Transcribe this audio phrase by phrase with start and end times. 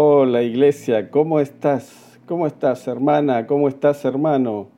[0.00, 2.20] Hola iglesia, ¿cómo estás?
[2.26, 3.48] ¿Cómo estás hermana?
[3.48, 4.68] ¿Cómo estás hermano?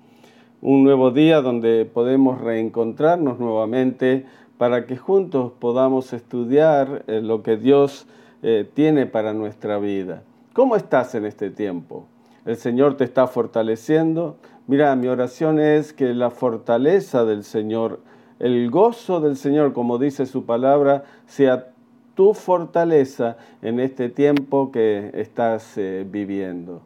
[0.62, 4.24] Un nuevo día donde podemos reencontrarnos nuevamente
[4.56, 8.06] para que juntos podamos estudiar eh, lo que Dios
[8.42, 10.22] eh, tiene para nuestra vida.
[10.54, 12.06] ¿Cómo estás en este tiempo?
[12.46, 14.38] El Señor te está fortaleciendo.
[14.68, 18.00] Mira, mi oración es que la fortaleza del Señor,
[18.38, 21.74] el gozo del Señor, como dice su palabra, sea
[22.14, 26.82] tu fortaleza en este tiempo que estás eh, viviendo.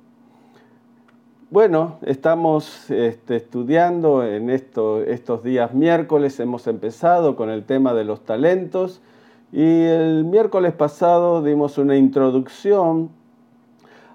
[1.51, 8.25] Bueno, estamos este, estudiando en estos días miércoles, hemos empezado con el tema de los
[8.25, 9.01] talentos
[9.53, 13.11] y el miércoles pasado dimos una introducción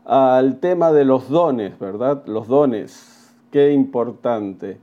[0.04, 2.24] al tema de los dones, ¿verdad?
[2.26, 4.80] Los dones, qué importante.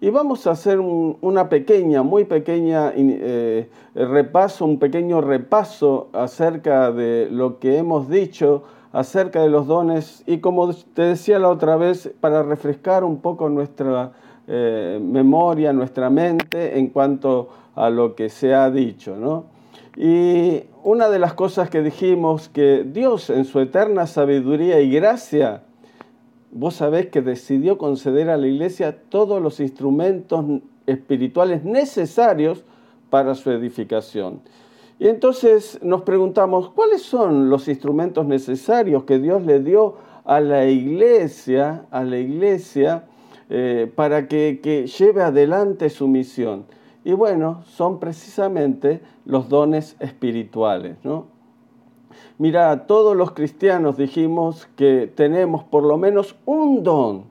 [0.00, 7.28] Y vamos a hacer una pequeña, muy pequeña eh, repaso, un pequeño repaso acerca de
[7.30, 8.62] lo que hemos dicho
[8.92, 13.48] acerca de los dones y como te decía la otra vez, para refrescar un poco
[13.48, 14.12] nuestra
[14.46, 19.16] eh, memoria, nuestra mente en cuanto a lo que se ha dicho.
[19.16, 19.44] ¿no?
[19.96, 25.64] Y una de las cosas que dijimos que Dios en su eterna sabiduría y gracia
[26.50, 30.44] vos sabés que decidió conceder a la iglesia todos los instrumentos
[30.86, 32.64] espirituales necesarios
[33.10, 34.40] para su edificación.
[34.98, 40.66] Y entonces nos preguntamos, ¿cuáles son los instrumentos necesarios que Dios le dio a la
[40.66, 43.04] iglesia, a la iglesia,
[43.48, 46.64] eh, para que, que lleve adelante su misión?
[47.04, 51.37] Y bueno, son precisamente los dones espirituales, ¿no?
[52.38, 57.24] Mira, todos los cristianos dijimos que tenemos por lo menos un don,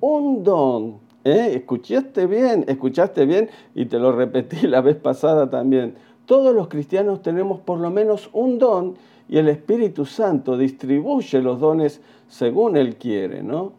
[0.00, 0.98] un don.
[1.24, 1.52] ¿eh?
[1.54, 5.94] Escuchaste bien, escuchaste bien y te lo repetí la vez pasada también.
[6.26, 8.96] Todos los cristianos tenemos por lo menos un don
[9.28, 13.72] y el Espíritu Santo distribuye los dones según Él quiere, ¿no?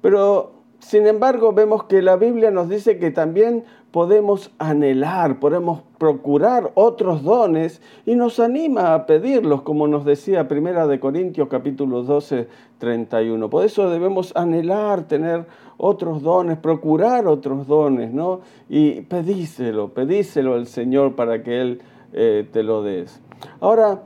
[0.00, 3.64] Pero sin embargo, vemos que la Biblia nos dice que también
[3.96, 10.86] podemos anhelar, podemos procurar otros dones y nos anima a pedirlos, como nos decía Primera
[10.86, 12.46] de Corintios capítulo 12,
[12.76, 13.48] 31.
[13.48, 15.46] Por eso debemos anhelar tener
[15.78, 18.42] otros dones, procurar otros dones, ¿no?
[18.68, 21.80] Y pedíselo, pedíselo al Señor para que Él
[22.12, 23.22] eh, te lo des.
[23.60, 24.02] Ahora,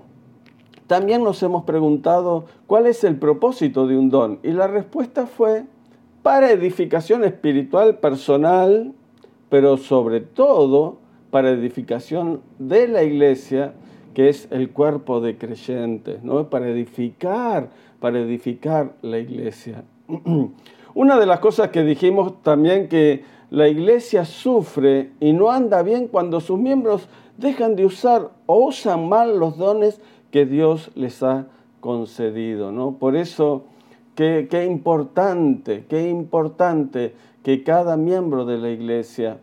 [0.86, 5.64] también nos hemos preguntado cuál es el propósito de un don y la respuesta fue
[6.22, 8.94] para edificación espiritual personal,
[9.50, 10.97] pero sobre todo
[11.31, 13.75] para edificación de la iglesia,
[14.15, 16.49] que es el cuerpo de creyentes, ¿no?
[16.49, 17.69] Para edificar,
[18.00, 19.84] para edificar la iglesia.
[20.94, 26.09] Una de las cosas que dijimos también que la iglesia sufre y no anda bien
[26.09, 30.00] cuando sus miembros dejan de usar o usan mal los dones
[30.31, 31.47] que Dios les ha
[31.81, 32.97] concedido, ¿no?
[32.99, 33.65] Por eso
[34.21, 39.38] Qué, importante, qué importante que cada miembro de la iglesia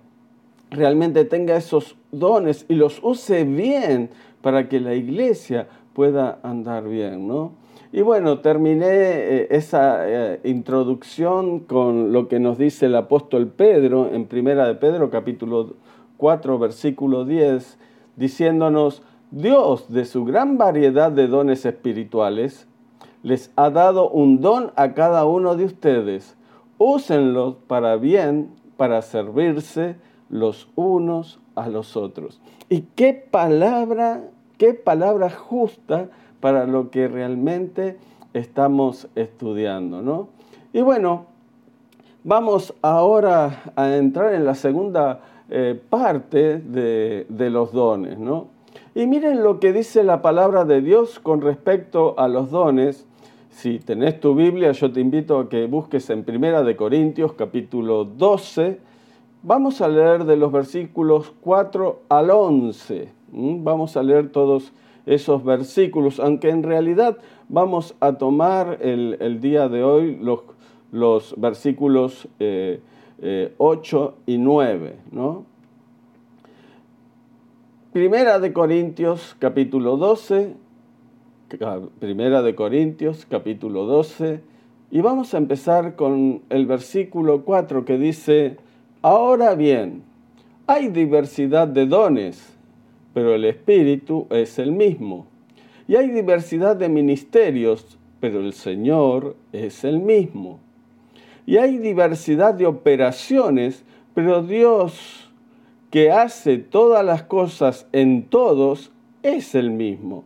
[0.70, 4.10] realmente tenga esos dones y los use bien
[4.42, 7.54] para que la iglesia pueda andar bien, ¿no?
[7.92, 14.10] Y bueno, terminé eh, esa eh, introducción con lo que nos dice el apóstol Pedro
[14.14, 15.76] en Primera de Pedro capítulo
[16.18, 17.78] 4 versículo 10,
[18.16, 22.68] diciéndonos, Dios de su gran variedad de dones espirituales
[23.24, 26.37] les ha dado un don a cada uno de ustedes.
[26.78, 29.96] Úsenlo para bien, para servirse
[30.30, 32.40] los unos a los otros.
[32.70, 34.24] Y qué palabra,
[34.58, 37.98] qué palabra justa para lo que realmente
[38.34, 40.30] estamos estudiando, ¿no?
[40.74, 41.26] Y bueno,
[42.24, 48.48] vamos ahora a entrar en la segunda eh, parte de, de los dones, ¿no?
[48.94, 53.06] Y miren lo que dice la palabra de Dios con respecto a los dones.
[53.58, 58.06] Si tenés tu Biblia, yo te invito a que busques en Primera de Corintios capítulo
[58.06, 58.80] 12.
[59.42, 63.10] Vamos a leer de los versículos 4 al 11.
[63.32, 64.74] Vamos a leer todos
[65.08, 67.18] esos versículos, aunque en realidad
[67.50, 70.42] vamos a tomar el, día de hoy los,
[70.92, 72.80] los versículos 8 eh,
[73.24, 74.96] eh, y 9.
[75.12, 75.46] ¿no?
[77.92, 80.67] Primera de Corintios capítulo 12,
[81.48, 84.42] Primera de Corintios capítulo 12,
[84.92, 88.58] y vamos a empezar con el versículo 4 que dice,
[89.02, 90.04] ahora bien,
[90.66, 92.54] hay diversidad de dones,
[93.14, 95.26] pero el Espíritu es el mismo.
[95.88, 100.60] Y hay diversidad de ministerios, pero el Señor es el mismo.
[101.46, 105.32] Y hay diversidad de operaciones, pero Dios
[105.92, 108.92] que hace todas las cosas en todos
[109.24, 110.26] es el mismo.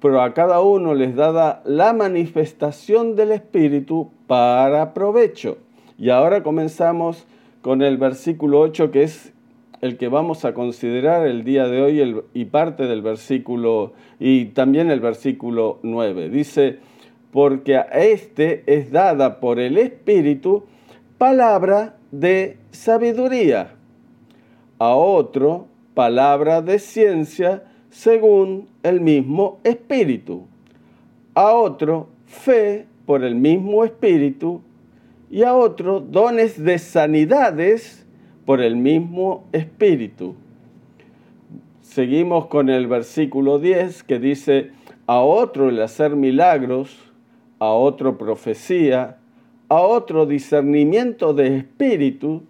[0.00, 5.58] Pero a cada uno les dada la manifestación del Espíritu para provecho.
[5.98, 7.26] Y ahora comenzamos
[7.62, 9.32] con el versículo 8, que es
[9.80, 14.90] el que vamos a considerar el día de hoy y parte del versículo y también
[14.90, 16.28] el versículo 9.
[16.30, 16.78] Dice,
[17.32, 20.64] porque a este es dada por el Espíritu
[21.18, 23.74] palabra de sabiduría,
[24.78, 30.46] a otro palabra de ciencia según el mismo Espíritu,
[31.34, 34.62] a otro fe por el mismo Espíritu
[35.30, 38.06] y a otro dones de sanidades
[38.46, 40.34] por el mismo Espíritu.
[41.82, 44.70] Seguimos con el versículo 10 que dice,
[45.06, 46.96] a otro el hacer milagros,
[47.58, 49.18] a otro profecía,
[49.68, 52.42] a otro discernimiento de espíritu,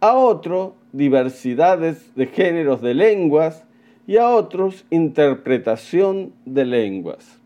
[0.00, 3.65] a otro diversidades de géneros de lenguas
[4.06, 7.38] y a otros interpretación de lenguas.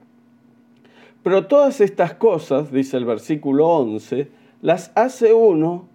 [1.23, 4.29] Pero todas estas cosas, dice el versículo 11,
[4.63, 5.87] las hace uno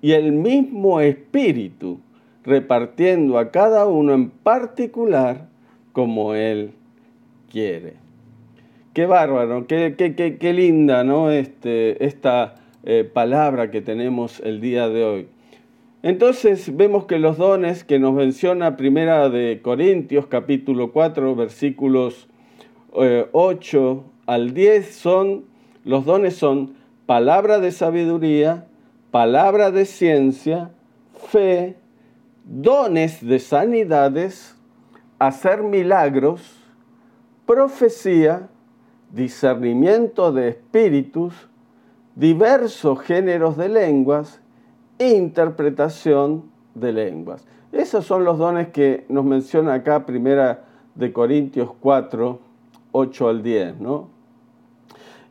[0.00, 2.00] y el mismo espíritu,
[2.44, 5.48] repartiendo a cada uno en particular
[5.92, 6.72] como él
[7.50, 7.94] quiere.
[8.92, 11.30] Qué bárbaro, qué, qué, linda ¿no?
[11.30, 15.28] este, esta eh, palabra que tenemos el día de hoy.
[16.04, 22.28] Entonces vemos que los dones que nos menciona Primera de Corintios capítulo 4 versículos
[22.92, 25.46] 8 eh, al 10 son,
[25.82, 26.74] los dones son
[27.06, 28.66] palabra de sabiduría,
[29.10, 30.72] palabra de ciencia,
[31.30, 31.78] fe,
[32.44, 34.56] dones de sanidades,
[35.18, 36.62] hacer milagros,
[37.46, 38.50] profecía,
[39.10, 41.48] discernimiento de espíritus,
[42.14, 44.42] diversos géneros de lenguas
[44.98, 46.44] interpretación
[46.74, 47.46] de lenguas.
[47.72, 50.64] Esos son los dones que nos menciona acá Primera
[50.94, 52.38] de Corintios 4,
[52.92, 54.14] 8 al 10, ¿no?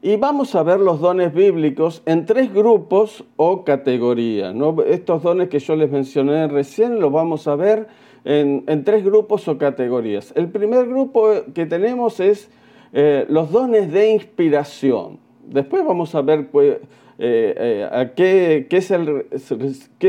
[0.05, 4.53] Y vamos a ver los dones bíblicos en tres grupos o categorías.
[4.85, 7.87] Estos dones que yo les mencioné recién los vamos a ver
[8.25, 10.33] en, tres grupos o categorías.
[10.35, 12.49] El primer grupo que tenemos es
[12.91, 15.22] eh, los dones de inspiración.
[15.45, 16.77] Después vamos a ver pues,
[17.19, 18.67] eh, eh, a qué,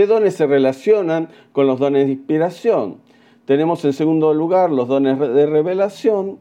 [0.07, 2.99] dones se relacionan con los dones de inspiración.
[3.45, 6.39] Tenemos en segundo lugar los dones de revelación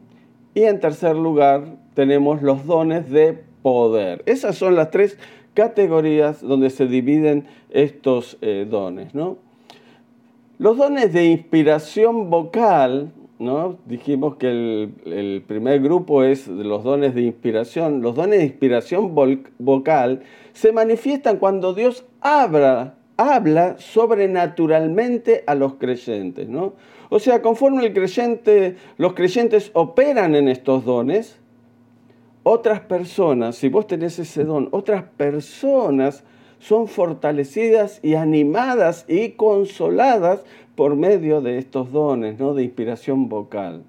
[0.54, 4.22] y en tercer lugar tenemos los dones de poder.
[4.26, 5.18] Esas son las tres
[5.52, 9.12] categorías donde se dividen estos eh, dones.
[10.58, 13.12] Los dones de inspiración vocal
[13.44, 13.78] ¿no?
[13.86, 14.48] Dijimos que
[15.04, 18.02] el, primer grupo es los dones de inspiración.
[18.02, 19.14] Los dones de inspiración
[19.58, 26.72] vocal se manifiestan cuando Dios habla, habla sobrenaturalmente a los creyentes, ¿no?
[27.10, 31.38] O sea, conforme creyente, los creyentes operan en estos dones,
[32.42, 36.24] otras personas, si vos tenés ese don, otras personas
[36.58, 40.44] son fortalecidas y animadas y consoladas
[40.74, 42.54] por medio de estos dones ¿no?
[42.54, 43.82] de inspiración vocal.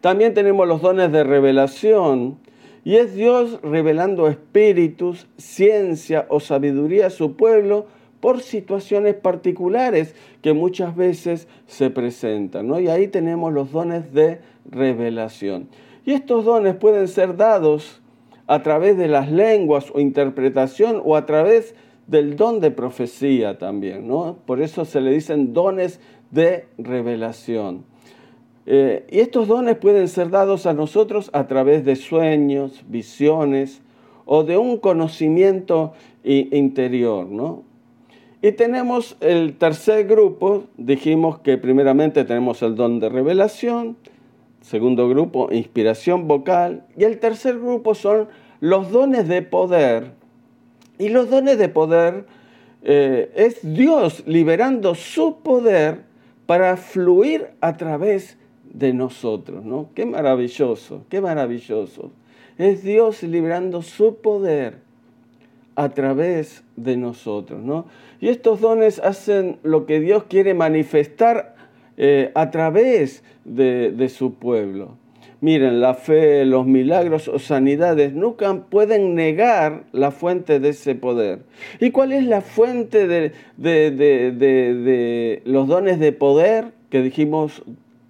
[0.00, 2.38] También tenemos los dones de revelación,
[2.84, 7.86] y es Dios revelando espíritus, ciencia o sabiduría a su pueblo
[8.20, 12.68] por situaciones particulares que muchas veces se presentan.
[12.68, 12.80] ¿no?
[12.80, 14.40] Y ahí tenemos los dones de
[14.70, 15.68] revelación.
[16.04, 18.00] Y estos dones pueden ser dados
[18.46, 21.74] a través de las lenguas o interpretación o a través
[22.10, 24.38] del don de profecía también, ¿no?
[24.44, 26.00] Por eso se le dicen dones
[26.32, 27.84] de revelación.
[28.66, 33.80] Eh, y estos dones pueden ser dados a nosotros a través de sueños, visiones
[34.24, 35.92] o de un conocimiento
[36.24, 37.62] interior, ¿no?
[38.42, 43.96] Y tenemos el tercer grupo, dijimos que primeramente tenemos el don de revelación,
[44.62, 48.28] segundo grupo, inspiración vocal, y el tercer grupo son
[48.60, 50.12] los dones de poder,
[51.00, 52.26] y los dones de poder
[52.82, 56.02] eh, es Dios liberando su poder
[56.44, 59.88] para fluir a través de nosotros, ¿no?
[59.94, 62.12] Qué maravilloso, qué maravilloso.
[62.58, 64.78] Es Dios liberando su poder
[65.74, 67.86] a través de nosotros, ¿no?
[68.20, 71.56] Y estos dones hacen lo que Dios quiere manifestar
[71.96, 74.99] eh, a través de su pueblo.
[75.42, 81.44] Miren, la fe, los milagros o sanidades nunca pueden negar la fuente de ese poder.
[81.80, 83.32] ¿Y cuál es la fuente de,
[85.46, 87.62] los dones de poder que dijimos,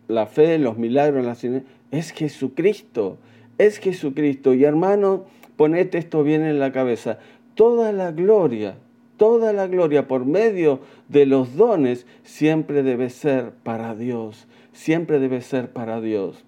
[0.09, 1.69] la fe, los milagros, la sanidades?
[1.93, 3.19] Es Jesucristo,
[3.59, 4.53] es Jesucristo.
[4.53, 7.21] Y hermano, ponete esto bien en la cabeza.
[7.55, 8.75] Toda la gloria,
[9.19, 15.43] toda la gloria por medio de los dones siempre debe ser para Dios, siempre debe
[15.43, 16.45] ser para Dios.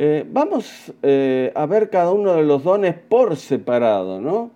[0.00, 4.52] Eh, vamos eh, a ver cada uno de los dones por separado, ¿no?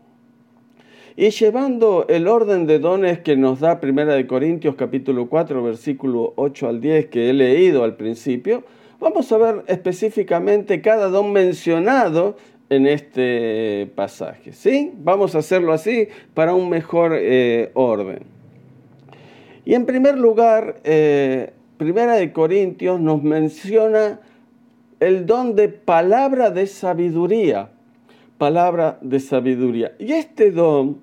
[1.16, 6.32] Y llevando el orden de dones que nos da Primera de Corintios capítulo 4, versículo
[6.36, 8.62] 8 al 10 que he leído al principio,
[9.00, 12.36] vamos a ver específicamente cada don mencionado
[12.70, 14.92] en este pasaje, ¿sí?
[14.98, 18.20] Vamos a hacerlo así para un mejor eh, orden.
[19.64, 20.76] Y en primer lugar,
[21.78, 24.20] Primera de Corintios nos menciona
[25.06, 27.70] el don de palabra de sabiduría
[28.42, 29.92] palabra de sabiduría.
[30.00, 30.98] Y este don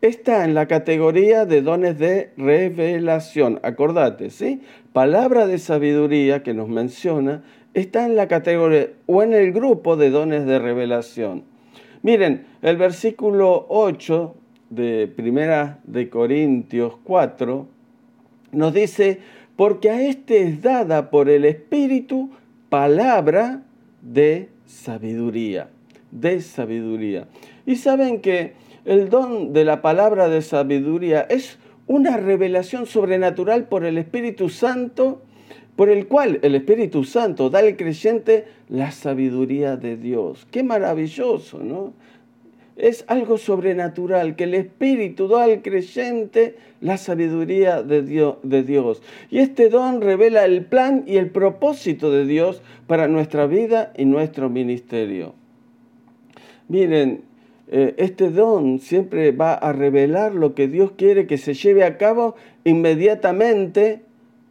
[0.00, 3.60] está en la categoría de dones de revelación.
[3.62, 4.62] Acordate, ¿sí?
[4.94, 7.42] Palabra de sabiduría que nos menciona
[7.74, 11.44] está en la categoría o en el grupo de dones de revelación.
[12.00, 14.34] Miren, el versículo 8
[14.70, 17.66] de Primera de Corintios 4
[18.52, 19.20] nos dice,
[19.56, 22.30] porque a este es dada por el Espíritu
[22.72, 23.60] palabra
[24.00, 25.68] de sabiduría
[26.12, 27.26] de sabiduría.
[27.66, 28.52] Y saben que
[28.84, 35.22] el don de la palabra de sabiduría es una revelación sobrenatural por el Espíritu Santo,
[35.74, 40.46] por el cual el Espíritu Santo da al creyente la sabiduría de Dios.
[40.50, 41.94] Qué maravilloso, ¿no?
[42.82, 49.02] Es algo sobrenatural, que el Espíritu da al creyente la sabiduría de Dios, de Dios.
[49.30, 54.04] Y este don revela el plan y el propósito de Dios para nuestra vida y
[54.04, 55.34] nuestro ministerio.
[56.66, 57.22] Miren,
[57.68, 61.96] eh, este don siempre va a revelar lo que Dios quiere que se lleve a
[61.98, 62.34] cabo
[62.64, 64.02] inmediatamente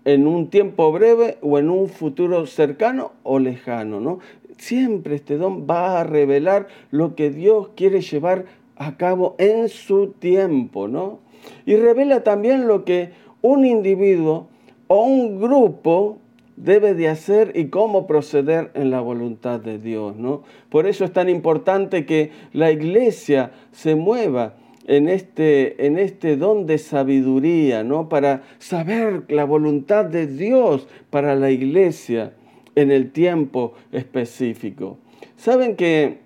[0.05, 4.19] en un tiempo breve o en un futuro cercano o lejano, ¿no?
[4.61, 10.09] Siempre este don va a revelar lo que Dios quiere llevar a cabo en su
[10.11, 11.17] tiempo, ¿no?
[11.65, 13.09] Y revela también lo que
[13.41, 14.49] un individuo
[14.85, 16.19] o un grupo
[16.57, 20.15] debe de hacer y cómo proceder en la voluntad de Dios.
[20.15, 20.43] ¿no?
[20.69, 24.53] Por eso es tan importante que la iglesia se mueva
[24.85, 28.09] en este, en este don de sabiduría, ¿no?
[28.09, 32.33] para saber la voluntad de Dios para la iglesia
[32.75, 34.97] en el tiempo específico.
[35.37, 36.19] Saben que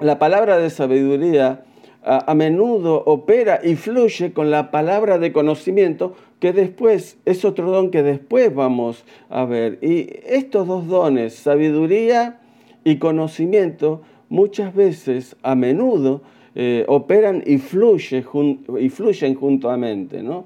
[0.00, 1.64] la palabra de sabiduría
[2.04, 7.90] a, menudo opera y fluye con la palabra de conocimiento que después es otro don
[7.90, 9.78] que después vamos a ver.
[9.80, 12.40] Y estos dos dones, sabiduría
[12.84, 16.20] y conocimiento, muchas veces, a menudo,
[16.54, 17.58] eh, operan y, y
[18.90, 20.22] fluyen juntamente.
[20.22, 20.44] ¿no?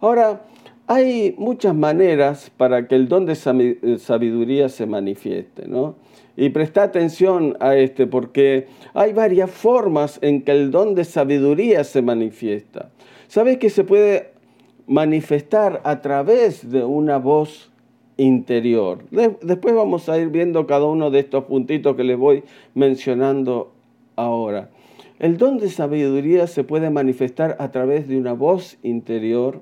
[0.00, 0.42] Ahora,
[0.88, 5.68] hay muchas maneras para que el don de sabiduría se manifieste.
[5.68, 5.96] ¿no?
[6.34, 11.84] Y presta atención a este porque hay varias formas en que el don de sabiduría
[11.84, 12.90] se manifiesta.
[13.28, 14.30] ¿Sabes que se puede
[14.86, 17.70] manifestar a través de una voz
[18.16, 19.04] interior?
[19.42, 23.72] Después vamos a ir viendo cada uno de estos puntitos que les voy mencionando
[24.16, 24.70] ahora.
[25.18, 29.60] El don de sabiduría se puede manifestar a través de una voz interior.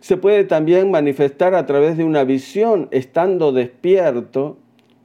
[0.00, 4.56] Se puede también manifestar a través de una visión estando despierto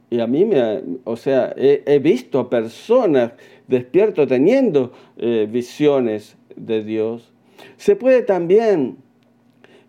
[0.08, 3.32] y a mí me, o sea, he, visto personas
[3.66, 7.32] despierto teniendo eh, visiones de Dios.
[7.76, 8.96] Se puede también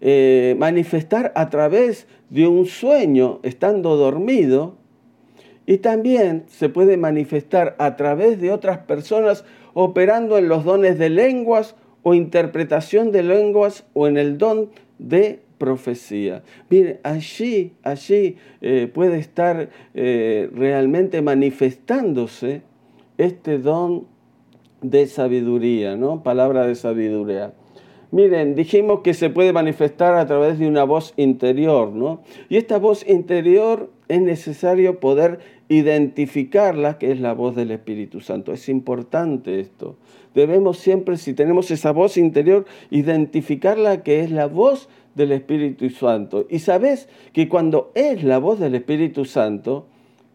[0.02, 4.76] eh, manifestar a través de un sueño estando dormido
[5.66, 11.10] y también se puede manifestar a través de otras personas operando en los dones de
[11.10, 16.44] lenguas o interpretación de lenguas o en el don de profecía.
[16.70, 22.62] Mire, allí, allí eh, puede estar eh, realmente manifestándose
[23.18, 24.06] este don
[24.82, 26.22] de sabiduría, ¿no?
[26.22, 27.54] Palabra de sabiduría.
[28.12, 32.22] Miren, dijimos que se puede manifestar a través de una voz interior, ¿no?
[32.48, 35.40] Y esta voz interior es necesario poder
[35.70, 38.54] identificarla, que es la voz del Espíritu Santo.
[38.54, 39.98] Es importante esto.
[40.34, 46.46] Debemos siempre, si tenemos esa voz interior, identificarla, que es la voz del Espíritu Santo.
[46.50, 49.88] Y sabes que cuando es la voz del Espíritu Santo,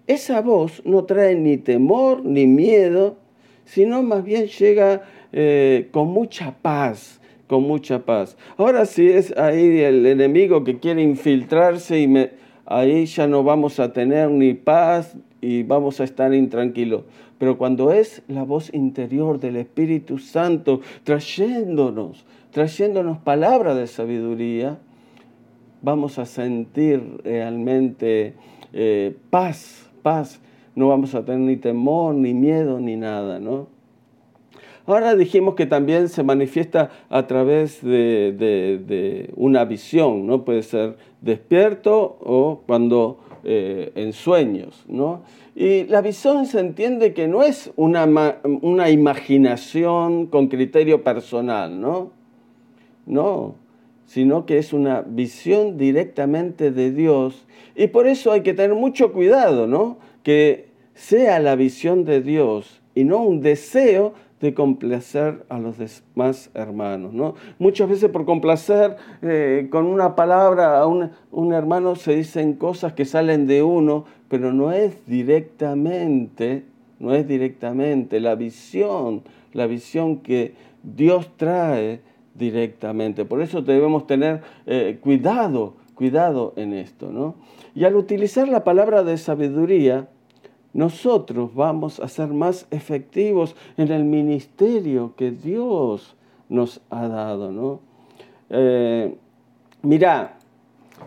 [0.07, 3.17] esa voz no trae ni temor ni miedo,
[3.65, 8.37] sino más bien llega eh, con mucha paz, con mucha paz.
[8.57, 12.42] Ahora si es ahí el enemigo que quiere infiltrarse y me,
[12.79, 17.03] ahí ya no vamos a tener ni paz y vamos a estar intranquilos.
[17.39, 24.79] Pero cuando es la voz interior del Espíritu Santo trayéndonos trayéndonos palabra de sabiduría,
[25.81, 28.35] vamos a sentir realmente
[28.73, 30.41] eh, paz, paz.
[30.75, 33.67] No vamos a tener ni temor, ni miedo, ni nada, ¿no?
[34.87, 40.45] Ahora dijimos que también se manifiesta a través de, una visión, ¿no?
[40.45, 45.23] Puede ser despierto o cuando eh, en sueños, ¿no?
[45.55, 48.09] Y la visión se entiende que no es una,
[48.63, 52.11] una imaginación con criterio personal, ¿no?
[53.07, 53.55] No,
[54.07, 57.47] sino que es una visión directamente de Dios.
[57.77, 59.99] Y por eso hay que tener mucho cuidado, ¿no?
[60.23, 66.51] Que sea la visión de Dios y no un deseo de complacer a los demás
[66.53, 67.15] hermanos.
[67.15, 67.37] ¿no?
[67.61, 72.93] Muchas veces por complacer eh, con una palabra a un, un, hermano se dicen cosas
[72.93, 76.65] que salen de uno, pero no es directamente,
[76.99, 79.23] no es directamente la visión,
[79.53, 82.01] la visión que Dios trae
[82.35, 83.25] directamente.
[83.25, 87.13] Por eso debemos tener eh, cuidado, cuidado en esto.
[87.13, 87.37] ¿no?
[87.77, 90.09] Y al utilizar la palabra de sabiduría,
[90.75, 96.17] nosotros vamos a ser más efectivos en el ministerio que Dios
[96.49, 97.81] nos ha dado, ¿no?
[98.51, 99.15] Eh,
[99.83, 100.39] mira,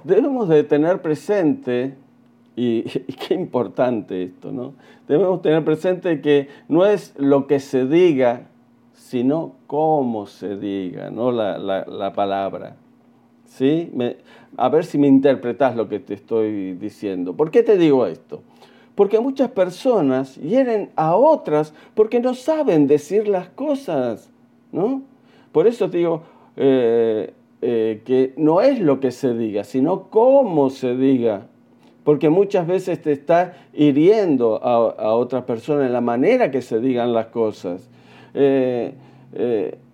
[0.03, 1.95] debemos de tener presente,
[2.55, 4.73] y, qué importante esto, ¿no?
[5.07, 8.47] Debemos tener presente que no es lo que se diga,
[8.93, 11.31] sino cómo se diga, ¿no?
[11.31, 12.77] La, la palabra.
[13.45, 13.91] ¿Sí?
[14.57, 17.35] a ver si me interpretas lo que te estoy diciendo.
[17.35, 18.41] ¿Por qué te digo esto?
[18.95, 24.31] Porque muchas personas hieren a otras porque no saben decir las cosas,
[24.71, 25.03] ¿no?
[25.51, 26.23] Por eso digo
[26.55, 31.47] eh, eh, que no es lo que se diga, sino cómo se diga.
[32.05, 37.13] Porque muchas veces te está hiriendo a, otra persona en la manera que se digan
[37.13, 37.89] las cosas.
[38.33, 38.93] Eh,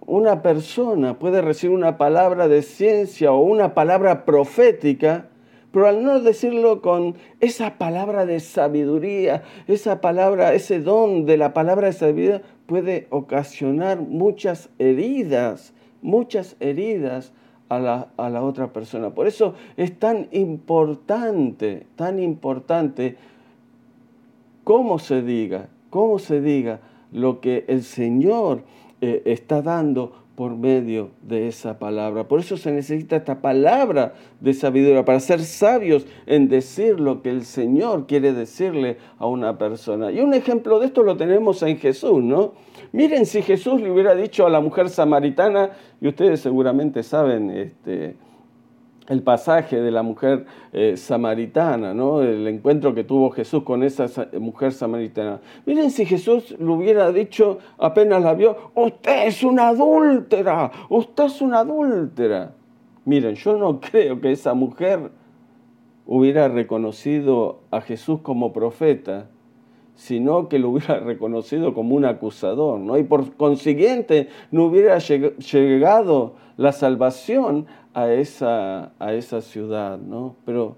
[0.05, 5.30] una persona puede recibir una palabra de ciencia o una palabra profética
[5.71, 11.53] pero al no decirlo con esa palabra de sabiduría, esa palabra, ese don de la
[11.53, 17.33] palabra de sabiduría, puede ocasionar muchas heridas, muchas heridas
[17.69, 19.11] a la, a la otra persona.
[19.11, 23.15] Por eso es tan importante, tan importante
[24.65, 28.63] cómo se diga, cómo se diga lo que el Señor
[29.01, 32.27] eh, está dando por medio de esa palabra.
[32.27, 37.29] Por eso se necesita esta palabra de sabiduría, para ser sabios en decir lo que
[37.29, 40.11] el Señor quiere decirle a una persona.
[40.11, 42.53] Y un ejemplo de esto lo tenemos en Jesús, ¿no?
[42.92, 48.15] Miren si Jesús le hubiera dicho a la mujer samaritana, y ustedes seguramente saben, este,
[49.07, 52.22] el pasaje de la mujer eh, samaritana, ¿no?
[52.22, 54.05] el encuentro que tuvo Jesús con esa
[54.40, 55.42] mujer samaritana.
[55.66, 61.42] Miren si Jesús le hubiera dicho, apenas la vio, usted es una adúltera, usted es
[61.42, 62.53] una adúltera.
[63.05, 65.11] Miren, yo no creo que esa mujer
[66.05, 69.29] hubiera reconocido a Jesús como profeta,
[69.95, 72.97] sino que lo hubiera reconocido como un acusador, ¿no?
[72.97, 80.35] Y por consiguiente no hubiera llegado la salvación a esa, a esa ciudad, ¿no?
[80.45, 80.75] Pero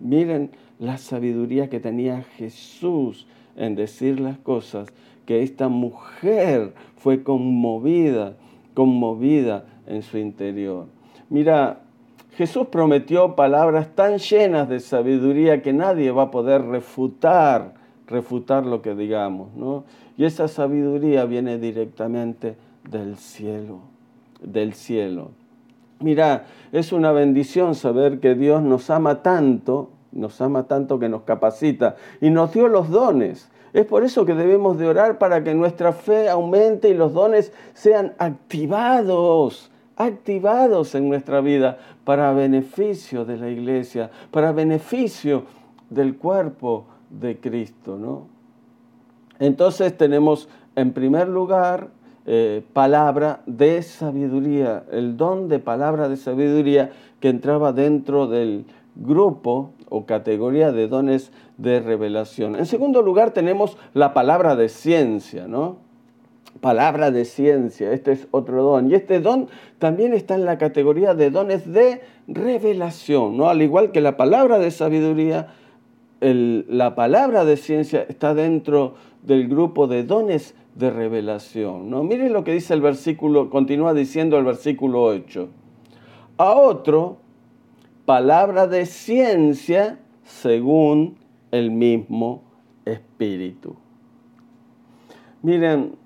[0.00, 4.88] miren la sabiduría que tenía Jesús en decir las cosas,
[5.24, 8.36] que esta mujer fue conmovida,
[8.74, 10.86] conmovida en su interior.
[11.28, 11.80] Mira,
[12.36, 17.74] Jesús prometió palabras tan llenas de sabiduría que nadie va a poder refutar,
[18.06, 19.84] refutar lo que digamos, ¿no?
[20.16, 22.56] Y esa sabiduría viene directamente
[22.88, 23.80] del cielo,
[24.40, 25.30] del cielo.
[26.00, 31.22] Mira, es una bendición saber que Dios nos ama tanto, nos ama tanto que nos
[31.22, 33.50] capacita y nos dio los dones.
[33.72, 37.52] Es por eso que debemos de orar para que nuestra fe aumente y los dones
[37.74, 45.44] sean activados, activados en nuestra vida para beneficio de la iglesia, para beneficio
[45.90, 48.26] del cuerpo de Cristo, ¿no?
[49.38, 51.90] Entonces tenemos en primer lugar
[52.26, 56.90] eh, palabra de sabiduría, el don de palabra de sabiduría
[57.20, 58.64] que entraba dentro del
[58.96, 62.56] grupo o categoría de dones de revelación.
[62.56, 65.78] En segundo lugar tenemos la palabra de ciencia, ¿no?
[66.60, 68.90] Palabra de ciencia, este es otro don.
[68.90, 73.48] Y este don también está en la categoría de dones de revelación, ¿no?
[73.48, 75.48] Al igual que la palabra de sabiduría,
[76.34, 81.90] la palabra de ciencia está dentro del grupo de dones de revelación.
[81.90, 82.02] ¿no?
[82.02, 85.48] Miren lo que dice el versículo, continúa diciendo el versículo 8.
[86.38, 87.18] A otro,
[88.04, 91.16] palabra de ciencia según
[91.50, 92.42] el mismo
[92.84, 93.76] Espíritu.
[95.42, 95.96] Miren,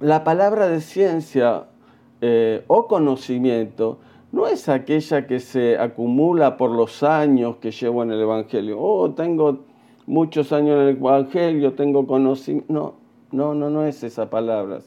[0.00, 1.66] la palabra de ciencia
[2.20, 3.98] eh, o conocimiento
[4.32, 8.78] no es aquella que se acumula por los años que llevo en el Evangelio.
[8.80, 9.60] Oh, tengo
[10.06, 12.72] muchos años en el Evangelio, tengo conocimiento.
[12.72, 12.94] No,
[13.32, 14.78] no, no, no es esa palabra.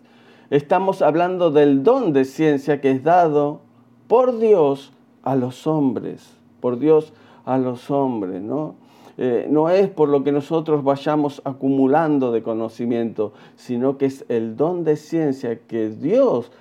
[0.49, 3.61] Estamos hablando del don de ciencia que es dado
[4.07, 7.13] por Dios a los hombres, por Dios
[7.45, 8.75] a los hombres, ¿no?
[9.17, 14.55] eh, no es por lo que nosotros vayamos acumulando de conocimiento, sino que es el
[14.55, 16.51] don de ciencia que Dios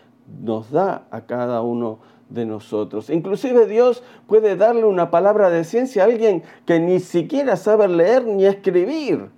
[0.43, 1.99] nos da a cada uno
[2.33, 3.11] de nosotros.
[3.11, 8.27] Inclusive Dios puede darle una palabra de ciencia a alguien que ni siquiera sabe leer
[8.27, 9.31] ni escribir,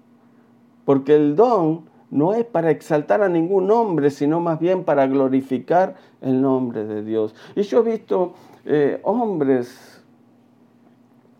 [0.84, 5.96] porque el don no es para exaltar a ningún hombre, sino más bien para glorificar
[6.20, 7.34] el nombre de Dios.
[7.56, 9.94] Y yo he visto eh, hombres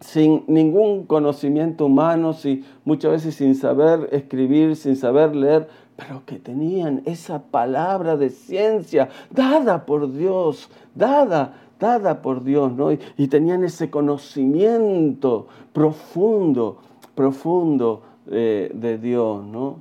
[0.01, 2.37] sin ningún conocimiento humano,
[2.85, 9.09] muchas veces sin saber escribir, sin saber leer, pero que tenían esa palabra de ciencia
[9.31, 12.91] dada por Dios, dada, dada por Dios, ¿no?
[12.93, 16.79] Y, tenían ese conocimiento profundo,
[17.15, 19.79] profundo eh, de Dios, ¿no?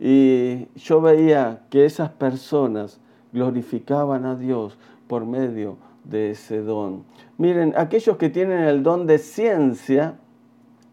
[0.00, 3.00] Y yo veía que esas personas
[3.32, 7.04] glorificaban a Dios por medio de ese don.
[7.38, 10.16] Miren, aquellos que tienen el don de ciencia,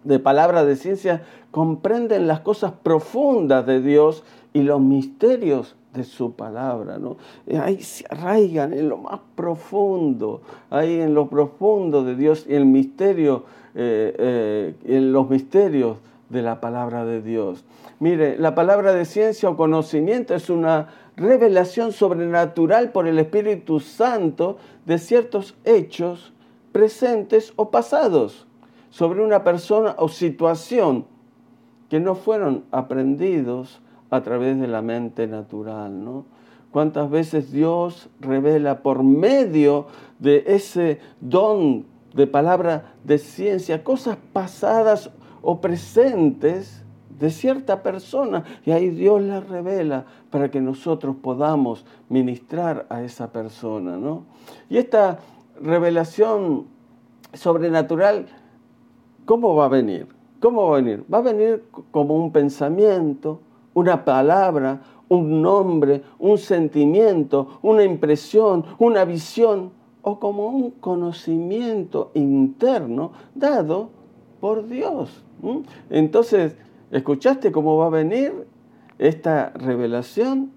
[0.04, 6.34] de palabra de ciencia, comprenden las cosas profundas de Dios y los misterios de su
[6.34, 7.18] palabra, ¿no?
[7.62, 12.66] Ahí se arraigan en lo más profundo, ahí en lo profundo de Dios y el
[12.66, 13.44] misterio,
[13.76, 15.98] eh, eh, en los misterios
[16.30, 17.66] de la palabra de Dios.
[18.00, 20.88] Mire, la palabra de ciencia o conocimiento es una
[21.18, 26.34] revelación sobrenatural por el Espíritu Santo de ciertos hechos
[26.72, 28.48] presentes o pasados
[28.90, 31.06] sobre una persona o situación
[31.92, 36.24] que no fueron aprendidos a través de la mente natural, ¿no?
[36.72, 45.12] Cuántas veces Dios revela por medio de ese don de palabra de ciencia cosas pasadas
[45.42, 46.82] o presentes
[47.20, 53.34] de cierta persona y ahí Dios la revela para que nosotros podamos ministrar a esa
[53.34, 53.98] persona.
[53.98, 54.24] ¿no?
[54.70, 55.20] Y esta
[55.62, 56.68] revelación
[57.34, 58.28] sobrenatural,
[59.26, 60.21] ¿cómo va a venir?
[60.42, 61.06] ¿Cómo va a venir?
[61.12, 63.40] Va a venir como un pensamiento,
[63.74, 73.14] una palabra, un nombre, un sentimiento, una impresión, una visión o como un conocimiento interno
[73.36, 73.90] dado
[74.42, 75.24] por Dios.
[75.90, 76.58] Entonces,
[76.92, 78.34] ¿Escuchaste cómo va a venir
[79.00, 80.52] esta revelación?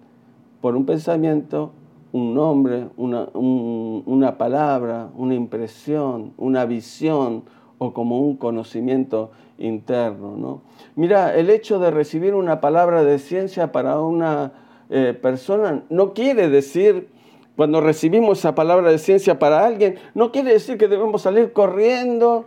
[0.60, 1.70] Por un pensamiento,
[2.10, 7.44] un nombre, una, palabra, una impresión, una visión
[7.78, 10.36] o como un conocimiento interno.
[10.36, 10.62] ¿no?
[10.96, 14.52] Mira, el hecho de recibir una palabra de ciencia para una
[14.90, 17.08] eh, persona no quiere decir,
[17.56, 22.46] cuando recibimos esa palabra de ciencia para alguien, no quiere decir que debemos salir corriendo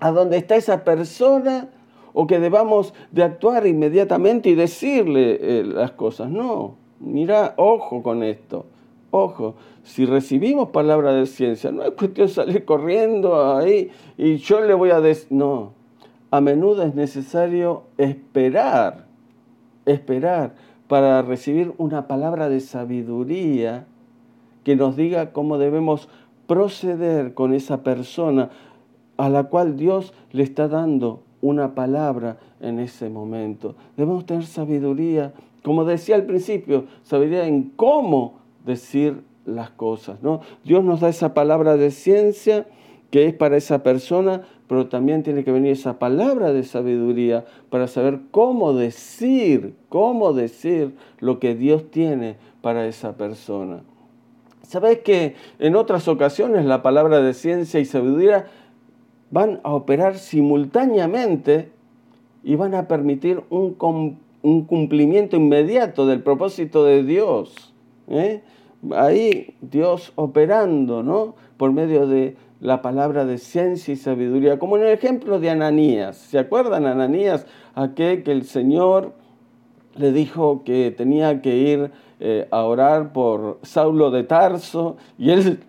[0.00, 1.70] a donde está esa persona
[2.12, 6.30] o que debamos de actuar inmediatamente y decirle eh, las cosas.
[6.30, 8.66] No, mira, ojo con esto,
[9.14, 9.54] ojo.
[9.82, 14.74] Si recibimos palabra de ciencia, no es cuestión de salir corriendo ahí y yo le
[14.74, 15.72] voy a decir, no,
[16.30, 19.06] a menudo es necesario esperar,
[19.86, 20.54] esperar
[20.88, 23.86] para recibir una palabra de sabiduría
[24.64, 26.08] que nos diga cómo debemos
[26.46, 28.50] proceder con esa persona
[29.16, 33.76] a la cual Dios le está dando una palabra en ese momento.
[33.96, 40.22] Debemos tener sabiduría, como decía al principio, sabiduría en cómo decir las cosas.
[40.22, 40.40] ¿no?
[40.64, 42.66] Dios nos da esa palabra de ciencia
[43.10, 47.86] que es para esa persona, pero también tiene que venir esa palabra de sabiduría para
[47.86, 53.82] saber cómo decir, cómo decir lo que Dios tiene para esa persona.
[54.62, 58.46] ¿Sabes que en otras ocasiones la palabra de ciencia y sabiduría
[59.30, 61.70] van a operar simultáneamente
[62.44, 63.74] y van a permitir un,
[64.66, 67.73] cumplimiento inmediato del propósito de Dios.
[68.08, 68.42] ¿Eh?
[68.92, 71.34] Ahí Dios operando, ¿no?
[71.56, 76.16] Por medio de la palabra de ciencia y sabiduría, como en el ejemplo de Ananías.
[76.16, 77.46] ¿Se acuerdan Ananías?
[77.74, 79.12] Aquel que el Señor
[79.96, 81.90] le dijo que tenía que ir
[82.20, 85.60] eh, a orar por Saulo de Tarso y él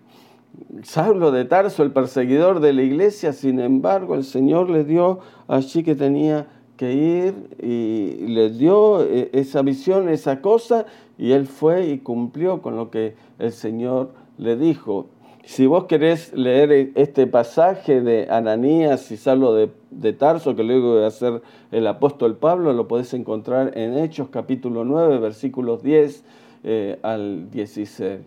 [0.82, 5.82] Saulo de Tarso, el perseguidor de la iglesia, sin embargo, el Señor le dio allí
[5.82, 6.46] que tenía
[6.76, 10.86] que ir y le dio eh, esa visión, esa cosa,
[11.18, 15.06] y él fue y cumplió con lo que el Señor le dijo.
[15.44, 21.06] Si vos querés leer este pasaje de Ananías y Saulo de, Tarso, que luego de
[21.06, 26.24] hacer el apóstol Pablo, lo podés encontrar en Hechos capítulo 9, versículos 10
[26.64, 28.20] eh, al 16.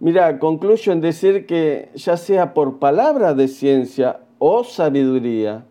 [0.00, 5.66] Mira, concluyo en decir que ya sea por palabra de ciencia o sabiduría,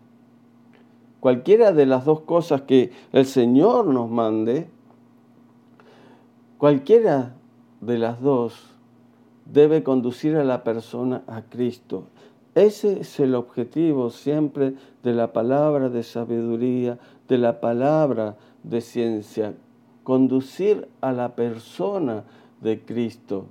[1.22, 4.66] cualquiera de las dos cosas que el Señor nos mande,
[6.58, 7.36] cualquiera
[7.80, 8.66] de las dos
[9.44, 12.06] debe conducir a la persona a Cristo.
[12.56, 19.54] Ese es el objetivo siempre de la palabra de sabiduría, de la palabra de ciencia,
[20.02, 22.24] conducir a la persona
[22.60, 23.46] de Cristo,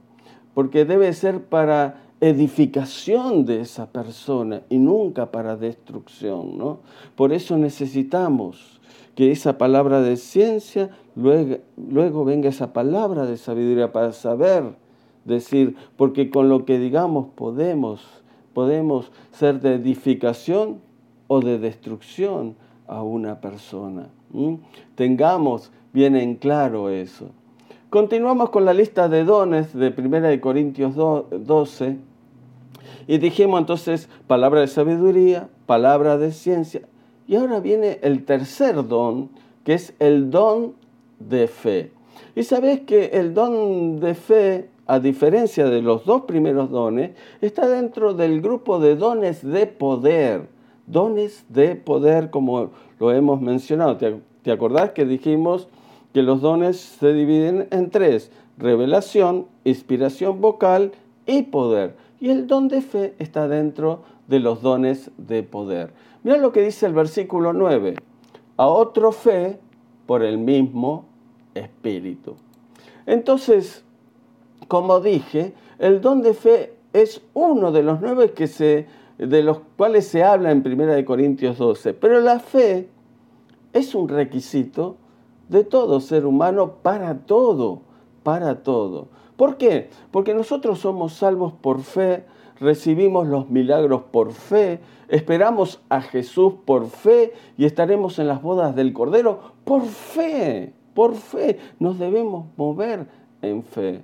[0.54, 6.58] porque debe ser para edificación de esa persona y nunca para destrucción.
[6.58, 6.80] ¿no?
[7.16, 8.80] Por eso necesitamos
[9.16, 14.76] que esa palabra de ciencia, luego, luego venga esa palabra de sabiduría para saber
[15.26, 18.02] decir, porque con lo que digamos podemos,
[18.54, 20.80] podemos ser de edificación
[21.28, 22.56] o de destrucción
[22.88, 24.10] a una persona.
[24.96, 27.30] Tengamos bien en claro eso.
[27.90, 32.11] Continuamos con la lista de dones de 1 Corintios 12
[33.08, 36.82] y dijimos entonces palabra de sabiduría, palabra de ciencia.
[37.28, 39.30] Y ahora viene el tercer don,
[39.63, 40.74] que es el don
[41.20, 41.91] de fe.
[42.36, 47.67] Y sabes que el don de fe, a diferencia de los dos primeros dones, está
[47.67, 50.48] dentro del grupo de dones de poder.
[50.88, 53.98] Dones de poder, como lo hemos mencionado.
[53.98, 55.67] ¿Te, te acordás que dijimos
[56.13, 58.32] que los dones se dividen en tres?
[58.58, 60.91] Revelación, inspiración vocal
[61.26, 61.96] y poder.
[62.22, 65.92] Y el don de fe está dentro de los dones de poder.
[66.24, 67.96] Mira lo que dice el versículo 9.
[68.58, 69.60] A otro fe
[70.06, 71.06] por el mismo
[71.56, 72.36] espíritu.
[73.08, 73.84] Entonces,
[74.68, 78.86] como dije, el don de fe es uno de los nueve que se,
[79.18, 81.96] de los cuales se habla en 1 Corintios 12.
[81.96, 82.88] Pero la fe
[83.74, 84.98] es un requisito
[85.50, 87.82] de todo ser humano para todo,
[88.22, 89.08] para todo.
[89.42, 89.90] ¿Por qué?
[90.12, 92.26] Porque nosotros somos salvos por fe,
[92.60, 98.76] recibimos los milagros por fe, esperamos a Jesús por fe y estaremos en las bodas
[98.76, 101.58] del Cordero por fe, por fe.
[101.80, 103.08] Nos debemos mover
[103.42, 104.04] en fe.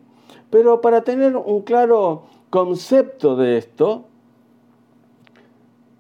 [0.50, 4.06] Pero para tener un claro concepto de esto,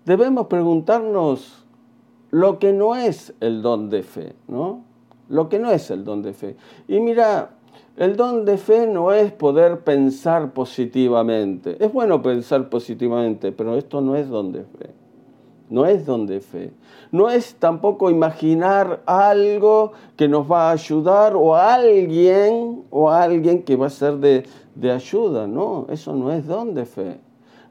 [0.06, 1.64] debemos preguntarnos
[2.32, 4.82] lo que no es el don de fe, ¿no?
[5.30, 6.56] Lo que no es el don de fe.
[6.88, 7.52] Y mira,
[7.98, 11.84] el don de fe no es poder pensar positivamente.
[11.84, 14.92] Es bueno pensar positivamente, pero esto no es don de fe.
[15.70, 16.72] No es don de fe.
[17.12, 23.76] No es tampoco imaginar algo que nos va a ayudar o alguien o alguien que
[23.76, 25.48] va a ser de, de ayuda.
[25.48, 27.20] No, eso no es don de fe.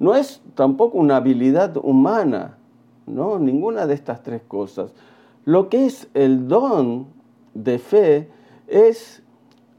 [0.01, 2.59] No es tampoco una habilidad humana.
[3.07, 4.93] No, ninguna de estas tres cosas.
[5.45, 7.07] Lo que es el don
[7.55, 8.29] de fe
[8.67, 9.23] es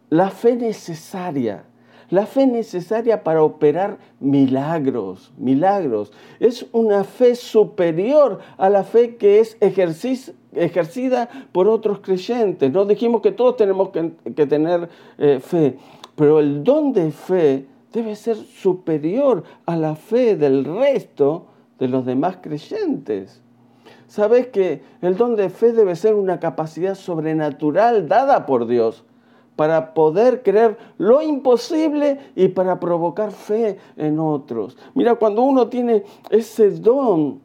[0.09, 1.65] la fe necesaria,
[2.09, 6.13] la fe necesaria para operar milagros, milagros.
[6.39, 12.71] Es una fe superior a la fe que es ejercida por otros creyentes.
[12.71, 15.77] No dijimos que todos tenemos que, tener eh, fe,
[16.15, 22.05] pero el don de fe debe ser superior a la fe del resto de los
[22.05, 23.41] demás creyentes.
[24.07, 29.03] Sabes que el don de fe debe ser una capacidad sobrenatural dada por Dios
[29.57, 34.77] para poder creer lo imposible y para provocar fe en otros.
[34.93, 37.41] Mira, cuando uno tiene ese don,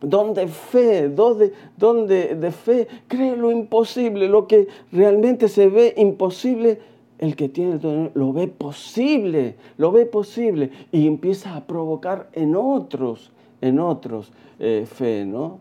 [0.00, 5.68] don de fe, don de, don de, fe, cree lo imposible, lo que realmente se
[5.68, 6.78] ve imposible,
[7.18, 7.80] el que tiene
[8.14, 14.86] lo ve posible, lo ve posible y empieza a provocar en otros, en otros eh,
[14.88, 15.58] fe, ¿no?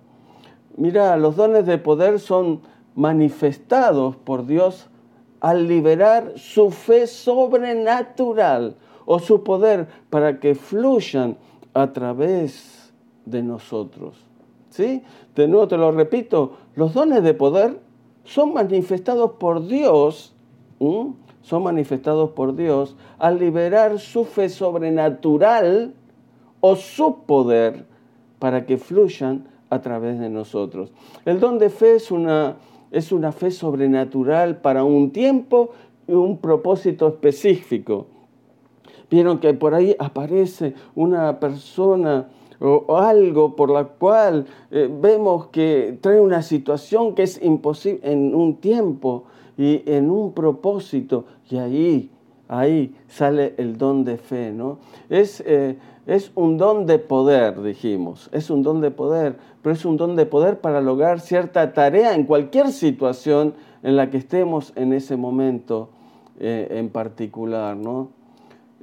[0.76, 2.62] Mira, los dones de poder son
[2.94, 4.88] manifestados por Dios
[5.40, 11.38] al liberar su fe sobrenatural o su poder para que fluyan
[11.74, 12.92] a través
[13.26, 14.16] de nosotros.
[14.70, 15.04] ¿Sí?
[15.36, 17.80] De nuevo te lo repito, los dones de poder
[18.24, 20.36] son manifestados por Dios,
[20.80, 25.94] son manifestados por Dios al liberar su fe sobrenatural
[26.60, 27.86] o su poder
[28.40, 30.92] para que fluyan a través de nosotros.
[31.26, 32.58] El don de fe es una
[32.92, 35.72] es una fe sobrenatural para un tiempo
[36.08, 38.08] y un propósito específico.
[39.10, 42.28] Vieron que por ahí aparece una persona
[42.60, 48.34] o algo por la cual eh, vemos que trae una situación que es imposible en
[48.34, 49.26] un tiempo
[49.58, 52.12] y en un propósito y ahí,
[52.48, 54.80] ahí sale el don de fe, ¿no?
[55.10, 59.84] Es, eh, es un don de poder, dijimos, es un don de poder, pero es
[59.86, 64.72] un don de poder para lograr cierta tarea en cualquier situación en la que estemos
[64.76, 65.90] en ese momento
[66.40, 67.76] eh, en particular.
[67.76, 68.10] ¿no?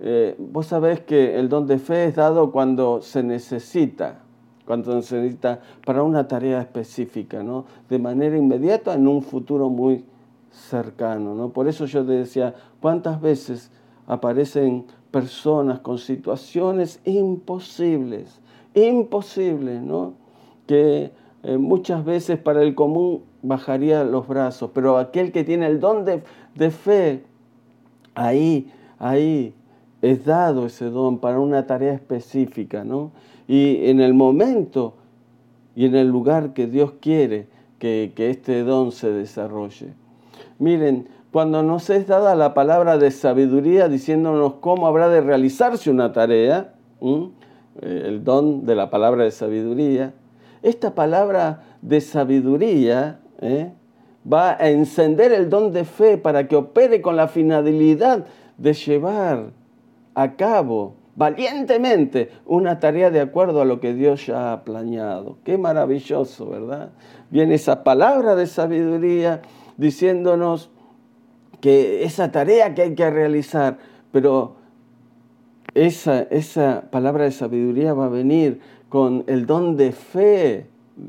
[0.01, 4.21] Eh, vos sabés que el don de fe es dado cuando se necesita,
[4.67, 7.65] cuando se necesita para una tarea específica, ¿no?
[7.89, 10.05] de manera inmediata en un futuro muy
[10.55, 11.35] cercano.
[11.35, 11.51] ¿no?
[11.51, 13.71] Por eso yo te decía, ¿cuántas veces
[14.07, 18.41] aparecen personas con situaciones imposibles,
[18.75, 20.15] imposible, ¿no?
[20.67, 21.13] Que
[21.43, 26.05] eh, muchas veces para el común bajaría los brazos, pero aquel que tiene el don
[26.05, 26.23] de,
[26.55, 27.23] de fe,
[28.15, 29.55] ahí, ahí
[30.03, 33.13] es dado ese don para una tarea específica, ¿no?
[33.47, 34.95] Y en el momento
[35.77, 37.47] y en el lugar que Dios quiere
[37.79, 39.93] que, este don se desarrolle.
[40.59, 46.13] Miren, cuando nos es dada la palabra de sabiduría diciéndonos cómo habrá de realizarse una
[46.13, 50.15] tarea, eh, el don de la palabra de sabiduría,
[50.63, 53.73] esta palabra de sabiduría ¿eh?
[54.33, 58.25] va a encender el don de fe para que opere con la finalidad
[58.57, 59.51] de llevar
[60.15, 65.39] a cabo valientemente una tarea de acuerdo a lo que Dios ya ha planeado.
[65.45, 66.91] Qué maravilloso, ¿verdad?
[67.31, 69.43] Viene esa palabra de sabiduría
[69.77, 70.71] diciéndonos
[71.61, 73.79] que esa tarea que hay que realizar,
[74.13, 74.57] pero
[75.75, 80.67] esa, esa palabra de sabiduría va a venir con el don de fe,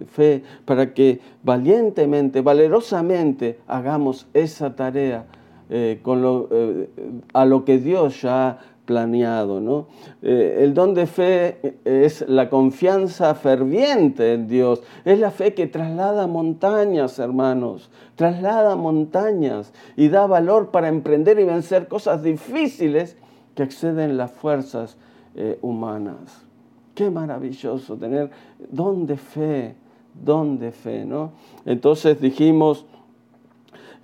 [0.08, 5.25] fe, para que valientemente, valerosamente hagamos esa tarea
[5.69, 6.89] eh, con lo, eh,
[7.34, 9.60] a lo que Dios ya planeado.
[9.60, 9.88] ¿no?
[10.21, 15.67] Eh, el don de fe es la confianza ferviente en Dios, es la fe que
[15.67, 23.17] traslada montañas, hermanos, traslada montañas y da valor para emprender y vencer cosas difíciles
[23.56, 24.98] que exceden las fuerzas
[25.36, 26.45] eh, humanas.
[26.93, 28.30] Qué maravilloso tener
[28.69, 29.76] don de fe,
[30.13, 31.34] don de fe, ¿no?
[31.65, 32.86] Entonces dijimos,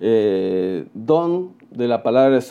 [0.00, 2.42] eh, don de la palabra de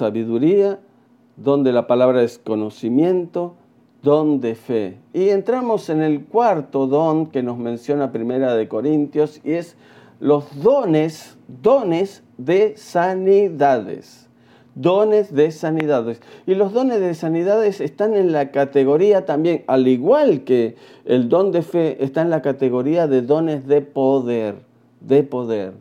[1.37, 3.55] donde la palabra es conocimiento,
[4.03, 4.97] don de fe.
[5.13, 9.75] Y entramos en el cuarto don que nos menciona Primera de Corintios y es
[10.19, 14.27] los dones, dones de sanidades.
[14.73, 16.21] Dones de sanidades.
[16.47, 21.51] Y los dones de sanidades están en la categoría también, al igual que el don
[21.51, 24.63] de fe, está en la categoría de dones de poder,
[25.01, 25.73] de poder.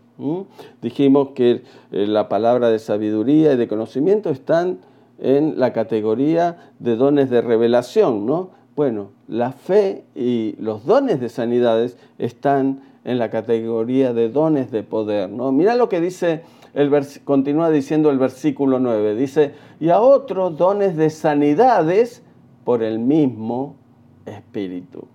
[0.82, 4.78] Dijimos que eh, la palabra de sabiduría y de conocimiento están
[5.20, 8.50] en la categoría de dones de revelación, ¿no?
[8.74, 14.82] Bueno, la fe y los dones de sanidades están en la categoría de dones de
[14.82, 15.52] poder, ¿no?
[15.52, 16.90] Mira lo que dice el
[17.24, 22.22] continúa diciendo el versículo 9, dice, "Y a otros dones de sanidades
[22.64, 23.76] por el mismo
[24.24, 25.06] espíritu."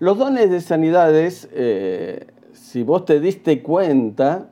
[0.00, 4.50] Los dones de sanidades, eh, si vos te diste cuenta,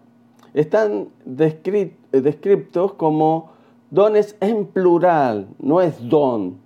[0.54, 3.51] están descritos como
[3.92, 6.56] Dones en plural, no es don,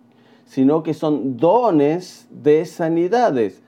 [0.44, 3.64] sino que son dones de sanidades.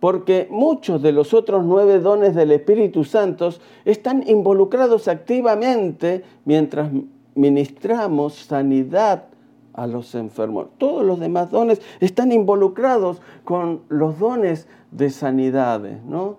[0.00, 3.50] Porque muchos de los otros nueve dones del Espíritu Santo
[3.84, 6.90] están involucrados activamente mientras
[7.36, 9.26] ministramos sanidad
[9.74, 10.66] a los enfermos.
[10.78, 16.38] Todos los demás dones están involucrados con los dones de sanidades, ¿no?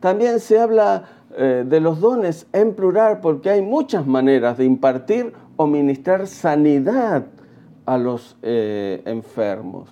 [0.00, 1.04] También se habla
[1.34, 7.24] eh, de los dones en plural porque hay muchas maneras de impartir o ministrar sanidad
[7.86, 9.88] a los eh, enfermos.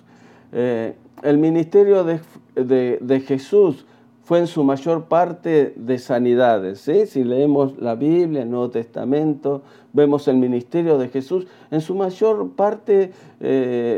[0.51, 3.87] Eh, el ministerio de, Jesús
[4.23, 6.81] fue en su mayor parte de sanidades.
[6.81, 11.47] Si leemos la Biblia, el Nuevo Testamento, vemos el ministerio de Jesús.
[11.71, 13.11] En su mayor parte,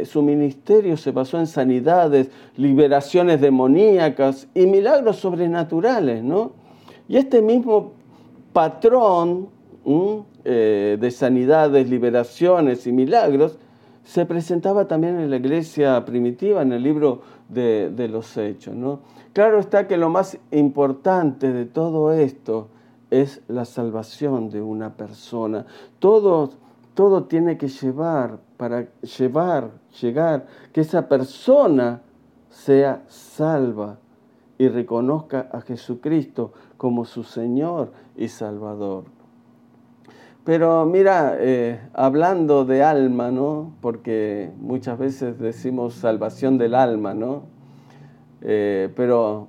[0.06, 6.63] su ministerio se basó en sanidades, liberaciones demoníacas y milagros sobrenaturales, ¿no?
[7.08, 7.92] Y este mismo
[8.54, 9.50] patrón
[10.46, 13.58] eh, de sanidades, liberaciones y milagros
[14.04, 18.76] se presentaba también en la iglesia primitiva, en el libro de, los Hechos.
[18.76, 19.00] ¿no?
[19.34, 22.68] Claro está que lo más importante de todo esto
[23.10, 25.66] es la salvación de una persona.
[26.00, 26.52] Todo,
[26.94, 32.02] todo tiene que llevar, para llevar, llegar, que esa persona
[32.50, 33.98] sea salva
[34.58, 39.06] y reconozca a Jesucristo como su Señor y Salvador.
[40.44, 43.72] Pero mira, eh, hablando de alma, ¿no?
[43.80, 47.44] Porque muchas veces decimos salvación del alma, ¿no?
[48.42, 49.48] Eh, pero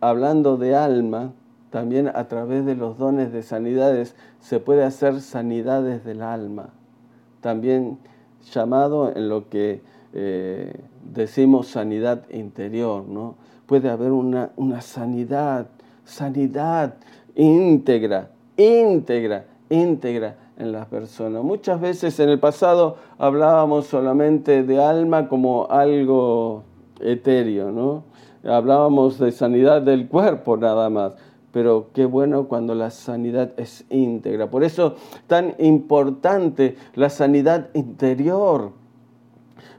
[0.00, 1.32] hablando de alma,
[1.70, 6.68] también a través de los dones de sanidades se puede hacer sanidades del alma.
[7.40, 7.98] También
[8.52, 9.82] llamado en lo que
[10.12, 10.72] eh,
[11.02, 13.34] decimos sanidad interior, ¿no?
[13.66, 15.66] Puede haber una, una sanidad
[16.12, 16.94] sanidad
[17.34, 21.42] íntegra, íntegra, íntegra en las personas.
[21.42, 26.64] Muchas veces en el pasado hablábamos solamente de alma como algo
[27.00, 28.04] etéreo, ¿no?
[28.44, 31.14] Hablábamos de sanidad del cuerpo nada más,
[31.50, 34.50] pero qué bueno cuando la sanidad es íntegra.
[34.50, 34.96] Por eso
[35.26, 38.72] tan importante la sanidad interior,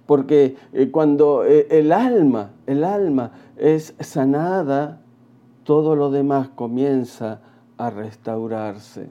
[0.07, 5.03] porque eh, cuando eh, el alma, el alma es sanada,
[5.64, 7.41] todo lo demás comienza
[7.78, 9.09] a restaurarse.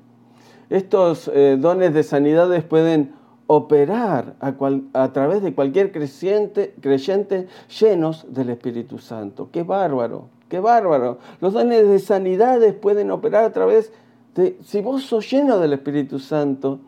[0.71, 3.13] Estos eh, dones de sanidades pueden
[3.47, 7.49] operar a, través de cualquier creyente, creyente
[7.81, 9.51] llenos del Espíritu Santo.
[9.53, 10.29] ¡Qué bárbaro!
[10.49, 11.19] ¡Qué bárbaro!
[11.41, 13.93] Los dones de sanidades pueden operar a través
[14.35, 16.81] de, si vos sos lleno del Espíritu Santo,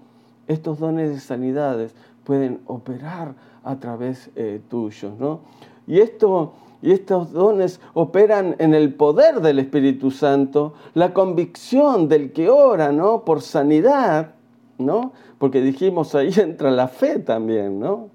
[0.46, 1.94] estos dones de sanidades
[2.24, 5.12] pueden operar a través eh, tuyo.
[5.18, 5.40] ¿no?
[5.86, 6.54] Y, esto,
[6.84, 12.92] y estos dones operan en el poder del Espíritu Santo, la convicción del que ora
[12.92, 13.24] ¿no?
[13.24, 14.34] por sanidad,
[14.76, 15.12] ¿no?
[15.38, 17.80] porque dijimos ahí entra la fe también.
[17.80, 18.10] ¿no?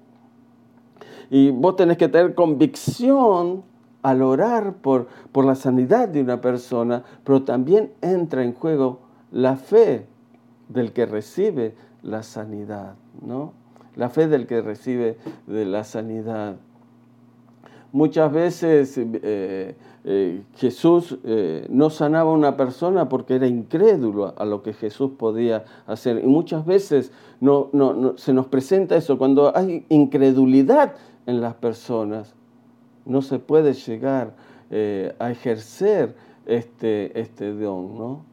[1.30, 3.64] Y vos tenés que tener convicción
[4.02, 9.00] al orar por, por la sanidad de una persona, pero también entra en juego
[9.32, 10.06] la fe
[10.68, 13.52] del que recibe la sanidad, ¿no?
[13.96, 15.18] La fe del que recibe
[15.48, 16.54] de la sanidad.
[17.92, 19.74] Muchas veces eh,
[20.04, 25.12] eh, Jesús eh, no sanaba a una persona porque era incrédulo a lo que Jesús
[25.18, 26.22] podía hacer.
[26.22, 27.10] Y muchas veces
[27.40, 27.70] no,
[28.16, 29.18] se nos presenta eso.
[29.18, 30.94] Cuando hay incredulidad
[31.26, 32.34] en las personas,
[33.04, 34.34] no se puede llegar
[35.18, 36.14] a ejercer
[36.46, 37.98] este, este don.
[37.98, 38.24] ¿no?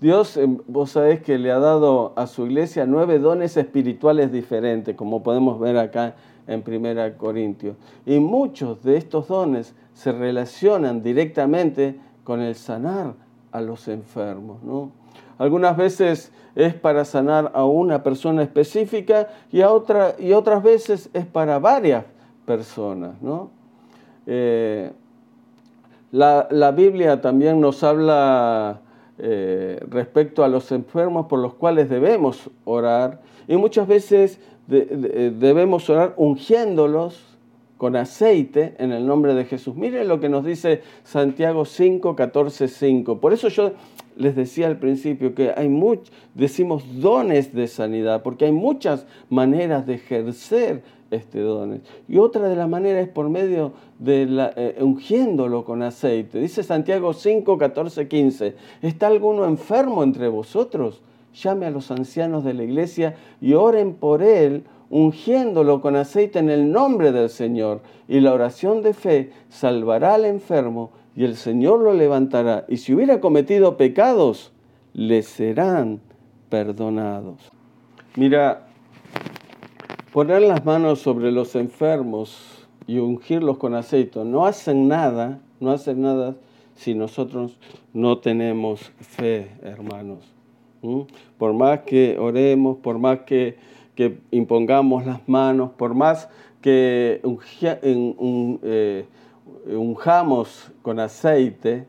[0.00, 0.38] Dios,
[0.68, 5.58] vos sabés que le ha dado a su iglesia nueve dones espirituales diferentes, como podemos
[5.58, 6.14] ver acá
[6.46, 7.76] en 1 Corintios.
[8.06, 13.14] Y muchos de estos dones se relacionan directamente con el sanar
[13.50, 14.58] a los enfermos.
[15.38, 21.10] Algunas veces es para sanar a una persona específica y, a otra, y otras veces
[21.12, 22.04] es para varias
[22.46, 23.14] personas.
[24.26, 24.92] Eh,
[26.10, 28.80] la, la Biblia también nos habla
[29.18, 33.20] eh, respecto a los enfermos por los cuales debemos orar.
[33.46, 37.32] Y muchas veces debemos orar ungiéndolos
[37.82, 39.74] con aceite en el nombre de Jesús.
[39.74, 43.18] Miren lo que nos dice Santiago 5, 14, 5.
[43.18, 43.72] Por eso yo
[44.16, 49.84] les decía al principio que hay muchos, decimos dones de sanidad, porque hay muchas maneras
[49.84, 51.80] de ejercer este dones.
[52.08, 56.38] Y otra de las maneras es por medio de la, eh, ungiéndolo con aceite.
[56.40, 61.02] Dice Santiago 5, 14, 15, ¿está alguno enfermo entre vosotros?
[61.34, 66.50] Llame a los ancianos de la iglesia y oren por él, ungiéndolo con aceite en
[66.50, 67.80] el nombre del Señor.
[68.08, 72.64] Y la oración de fe salvará al enfermo y el Señor lo levantará.
[72.68, 74.52] Y si hubiera cometido pecados,
[74.92, 76.00] le serán
[76.48, 77.50] perdonados.
[78.16, 78.66] Mira,
[80.12, 86.02] poner las manos sobre los enfermos y ungirlos con aceite no hacen nada, no hacen
[86.02, 86.36] nada
[86.74, 87.58] si nosotros
[87.92, 90.31] no tenemos fe, hermanos.
[91.38, 93.56] Por más que oremos, por más que,
[94.30, 96.28] impongamos las manos, por más
[96.60, 99.04] que eh,
[99.66, 101.86] unjamos con aceite,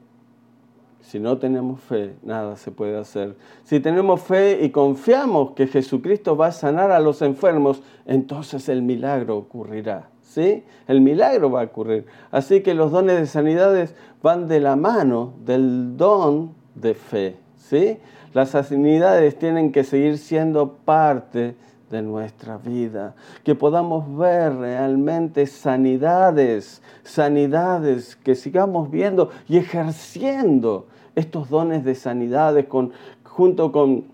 [1.01, 3.35] si no tenemos fe, nada se puede hacer.
[3.63, 8.81] Si tenemos fe y confiamos que Jesucristo va a sanar a los enfermos, entonces el
[8.81, 10.09] milagro ocurrirá.
[10.21, 10.63] ¿Sí?
[10.87, 12.07] El milagro va a ocurrir.
[12.31, 17.35] Así que los dones de sanidades van de la mano del don de fe.
[17.57, 17.99] ¿sí?
[18.33, 21.55] Las sanidades tienen que seguir siendo parte
[21.91, 23.13] de nuestra vida,
[23.43, 32.65] que podamos ver realmente sanidades, sanidades, que sigamos viendo y ejerciendo estos dones de sanidades
[32.65, 32.91] con,
[33.23, 34.05] junto con,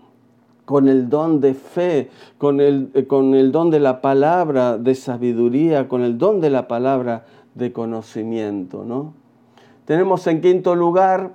[0.66, 4.94] con el don de fe, con el, eh, con el don de la palabra de
[4.94, 8.84] sabiduría, con el don de la palabra de conocimiento.
[8.84, 9.14] ¿no?
[9.86, 11.32] Tenemos en quinto lugar,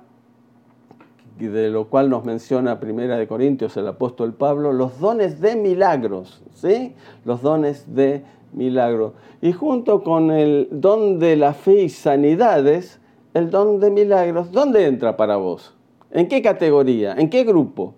[1.38, 6.42] de lo cual nos menciona Primera de Corintios el apóstol Pablo, los dones de milagros,
[6.54, 6.94] ¿sí?
[7.24, 9.12] Los dones de milagros.
[9.42, 13.00] Y junto con el don de la fe y sanidades,
[13.34, 15.74] el don de milagros, ¿dónde entra para vos?
[16.10, 17.12] ¿En qué categoría?
[17.12, 17.94] ¿En qué grupo?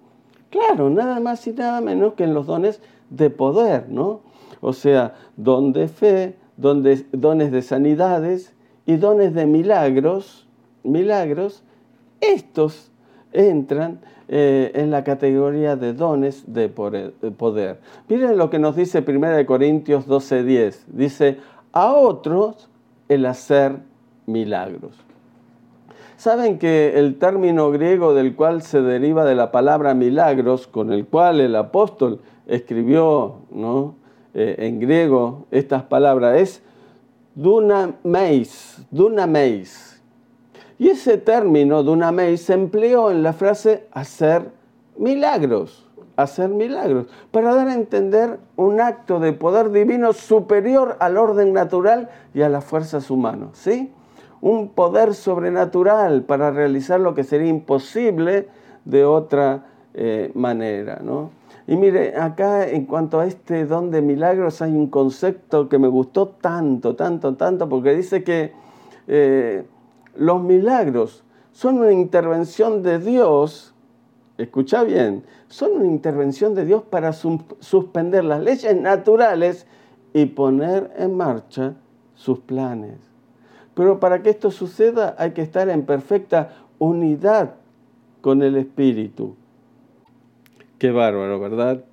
[0.50, 2.80] Claro, nada más y nada menos que en los dones
[3.10, 4.22] de poder, ¿no?
[4.60, 10.48] O sea, don de fe, dones de sanidades y dones de milagros,
[10.82, 11.62] milagros,
[12.20, 12.90] estos
[13.32, 17.80] entran eh, en la categoría de dones de poder.
[18.08, 20.84] Miren lo que nos dice 1 Corintios 12:10.
[20.88, 21.38] Dice,
[21.72, 22.68] a otros
[23.08, 23.76] el hacer
[24.26, 24.92] milagros.
[26.18, 31.06] Saben que el término griego del cual se deriva de la palabra milagros, con el
[31.06, 33.94] cual el apóstol escribió ¿no?
[34.34, 36.62] Eh, en griego estas palabras, es
[37.34, 39.97] dunameis, dunameis.
[40.78, 44.50] Y ese término, dunameis, se empleó en la frase hacer
[44.96, 45.88] milagros.
[46.18, 52.10] hacer milagros, para dar a entender un acto de poder divino superior al orden natural
[52.34, 53.92] y a las fuerzas humanas, ¿sí?
[54.40, 58.48] Un poder sobrenatural para realizar lo que sería imposible
[58.84, 61.30] de otra eh, manera, ¿no?
[61.68, 65.86] Y mire, acá en cuanto a este don de milagros hay un concepto que me
[65.86, 68.52] gustó tanto, tanto, tanto, porque dice que
[69.06, 69.64] eh,
[70.18, 73.74] los milagros son una intervención de Dios,
[74.36, 79.66] escucha bien, son una intervención de Dios para suspender las leyes naturales
[80.12, 81.74] y poner en marcha
[82.14, 82.98] sus planes.
[83.74, 87.54] Pero para que esto suceda hay que estar en perfecta unidad
[88.20, 89.36] con el Espíritu.
[90.78, 91.84] Qué bárbaro, ¿verdad?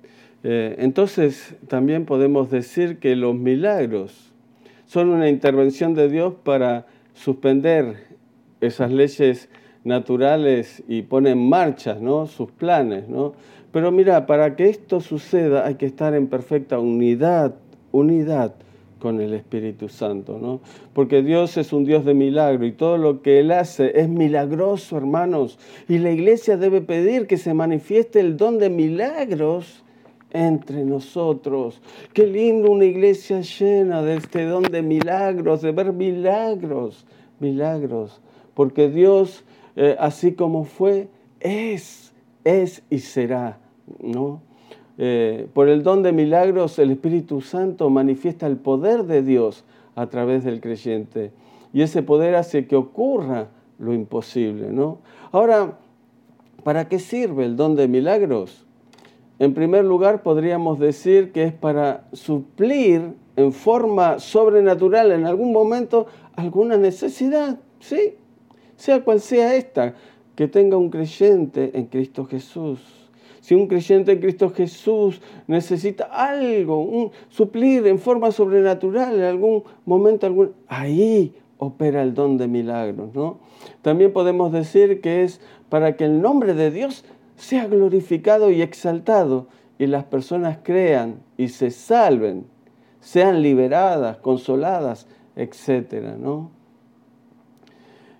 [0.42, 4.32] Eh, entonces también podemos decir que los milagros
[4.86, 8.15] son una intervención de Dios para suspender
[8.60, 9.48] esas leyes
[9.84, 12.26] naturales y pone en marcha ¿no?
[12.26, 13.08] sus planes.
[13.08, 13.34] ¿no?
[13.72, 17.54] Pero mira, para que esto suceda hay que estar en perfecta unidad,
[17.92, 18.54] unidad
[18.98, 20.60] con el Espíritu Santo, ¿no?
[20.94, 24.96] Porque Dios es un Dios de milagro y todo lo que Él hace es milagroso,
[24.96, 25.58] hermanos.
[25.88, 29.84] Y la iglesia debe pedir que se manifieste el don de milagros
[30.32, 31.80] entre nosotros.
[32.12, 37.06] Qué lindo una iglesia llena de este don de milagros, de ver milagros,
[37.38, 38.20] milagros.
[38.56, 39.44] Porque Dios
[39.76, 42.12] eh, así como fue, es,
[42.44, 43.58] es y será.
[44.00, 44.40] ¿no?
[44.96, 50.06] Eh, por el don de milagros, el Espíritu Santo manifiesta el poder de Dios a
[50.06, 51.30] través del creyente.
[51.74, 53.48] Y ese poder hace que ocurra
[53.78, 54.72] lo imposible.
[54.72, 54.98] ¿no?
[55.30, 55.78] Ahora,
[56.64, 58.64] ¿para qué sirve el don de milagros?
[59.38, 66.06] En primer lugar, podríamos decir que es para suplir en forma sobrenatural en algún momento
[66.34, 67.60] alguna necesidad.
[67.78, 68.14] ¿Sí?
[68.76, 69.94] Sea cual sea esta,
[70.34, 72.80] que tenga un creyente en Cristo Jesús.
[73.40, 79.62] Si un creyente en Cristo Jesús necesita algo, un, suplir en forma sobrenatural en algún
[79.84, 83.14] momento, algún, ahí opera el don de milagros.
[83.14, 83.38] ¿no?
[83.82, 87.04] También podemos decir que es para que el nombre de Dios
[87.36, 89.46] sea glorificado y exaltado
[89.78, 92.46] y las personas crean y se salven,
[93.00, 95.06] sean liberadas, consoladas,
[95.36, 96.16] etc.
[96.18, 96.50] ¿no?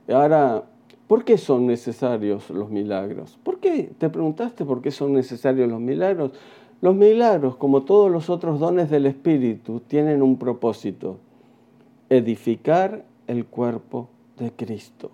[0.09, 0.65] Ahora,
[1.09, 3.39] ¿por qué son necesarios los milagros?
[3.43, 3.91] ¿Por qué?
[3.99, 6.33] ¿Te preguntaste por qué son necesarios los milagros?
[6.81, 11.19] Los milagros, como todos los otros dones del Espíritu, tienen un propósito,
[12.11, 15.11] edificar el cuerpo de Cristo.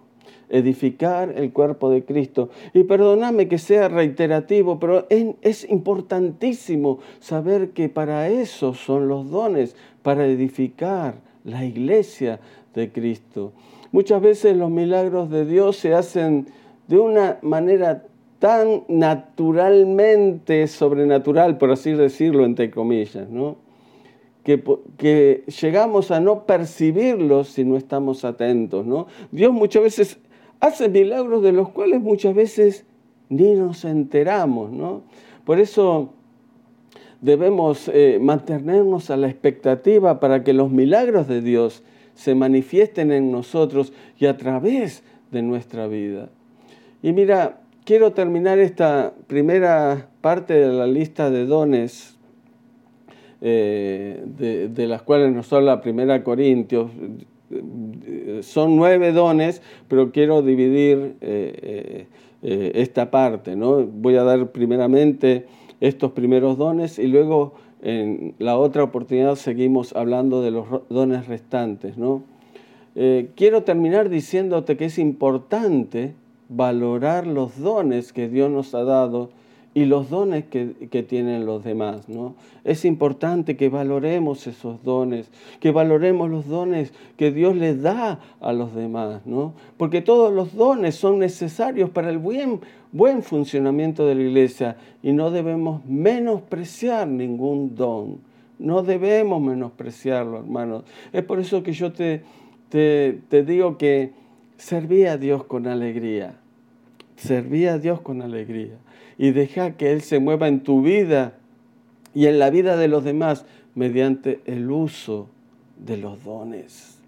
[0.50, 2.50] Edificar el cuerpo de Cristo.
[2.74, 9.74] Y perdóname que sea reiterativo, pero es importantísimo saber que para eso son los dones,
[10.02, 11.14] para edificar
[11.44, 12.40] la iglesia
[12.74, 13.52] de Cristo.
[13.92, 16.46] Muchas veces los milagros de Dios se hacen
[16.88, 18.04] de una manera
[18.38, 23.28] tan naturalmente sobrenatural, por así decirlo, entre comillas.
[24.42, 28.84] Que, llegamos a no percibirlos si no estamos atentos.
[29.30, 30.18] Dios muchas veces
[30.58, 32.86] hace milagros de los cuales muchas veces
[33.28, 35.02] ni nos enteramos.
[35.44, 36.14] Por eso
[37.20, 41.84] debemos eh, mantenernos a la expectativa para que los milagros de Dios
[42.14, 46.28] se manifiesten en nosotros y a través de nuestra vida.
[47.02, 52.12] Y mira, quiero terminar esta primera parte de la lista de dones
[53.44, 56.92] eh, de, las cuales nos habla Primera Corintios.
[58.42, 62.06] Son nueve dones, pero quiero dividir eh,
[62.42, 63.56] eh, esta parte.
[63.56, 63.82] ¿no?
[63.84, 65.46] Voy a dar primeramente
[65.80, 71.98] estos primeros dones y luego en la otra oportunidad seguimos hablando de los dones restantes.
[71.98, 72.22] ¿no?
[72.94, 76.14] Eh, quiero terminar diciéndote que es importante
[76.48, 79.30] valorar los dones que Dios nos ha dado
[79.74, 82.08] y los dones que, tienen los demás.
[82.08, 82.34] ¿no?
[82.62, 85.30] Es importante que valoremos esos dones,
[85.60, 89.54] que valoremos los dones que Dios les da a los demás, ¿no?
[89.76, 92.60] porque todos los dones son necesarios para el buen
[92.92, 98.18] buen funcionamiento de la iglesia y no debemos menospreciar ningún don.
[98.58, 100.84] No debemos menospreciarlo, hermanos.
[101.12, 102.22] Es por eso que yo te,
[102.68, 104.12] te, digo que
[104.56, 106.38] serví a Dios con alegría.
[107.16, 108.76] Serví a Dios con alegría.
[109.18, 111.38] Y deja que Él se mueva en tu vida
[112.14, 115.28] y en la vida de los demás mediante el uso
[115.78, 116.98] de los dones.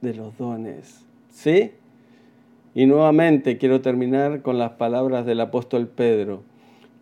[0.00, 1.04] De los dones.
[1.30, 1.72] ¿Sí?
[2.78, 6.44] Y nuevamente quiero terminar con las palabras del apóstol Pedro.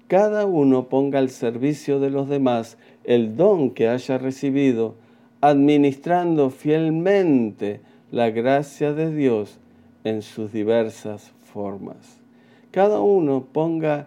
[0.08, 4.94] Cada uno ponga al servicio de los demás el don que haya recibido,
[5.42, 9.58] administrando fielmente la gracia de Dios
[10.04, 12.22] en sus diversas formas.
[12.70, 14.06] Cada uno ponga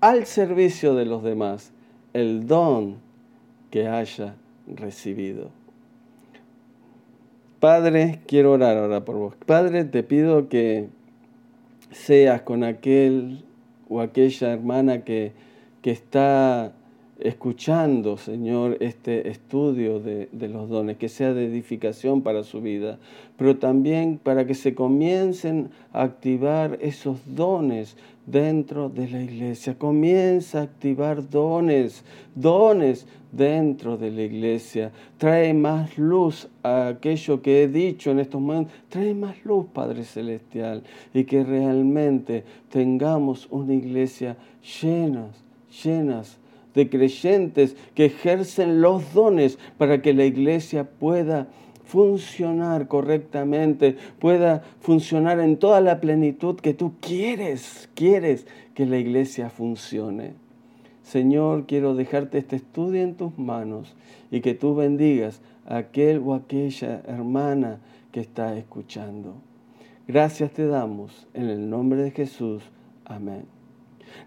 [0.00, 1.72] al servicio de los demás
[2.12, 2.98] el don
[3.72, 4.36] que haya
[4.68, 5.50] recibido.
[7.60, 9.34] Padre, quiero orar ahora por vos.
[9.44, 10.88] Padre, te pido que
[11.90, 13.44] seas con aquel
[13.90, 15.32] o aquella hermana que,
[15.82, 16.72] que está
[17.18, 22.98] escuchando, Señor, este estudio de, los dones, que sea de edificación para su vida,
[23.36, 27.96] pero también para que se comiencen a activar esos dones
[28.30, 29.76] dentro de la iglesia.
[29.78, 32.04] Comienza a activar dones,
[32.34, 34.92] dones dentro de la iglesia.
[35.18, 38.74] Trae más luz a aquello que he dicho en estos momentos.
[38.88, 40.82] Trae más luz, Padre Celestial,
[41.14, 44.36] y que realmente tengamos una iglesia
[44.82, 45.44] llenas,
[45.82, 46.38] llenas
[46.74, 51.48] de creyentes que ejercen los dones para que la iglesia pueda
[51.90, 59.50] funcionar correctamente, pueda funcionar en toda la plenitud que tú quieres, quieres que la iglesia
[59.50, 60.34] funcione.
[61.02, 63.96] Señor, quiero dejarte este estudio en tus manos
[64.30, 67.80] y que tú bendigas a aquel o aquella hermana
[68.12, 69.34] que está escuchando.
[70.06, 72.62] Gracias te damos en el nombre de Jesús.
[73.04, 73.46] Amén.